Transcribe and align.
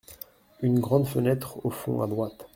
Une 0.63 0.79
grande 0.79 1.05
fenêtre 1.05 1.63
au 1.63 1.69
fond, 1.69 2.01
à 2.01 2.07
droite. 2.07 2.47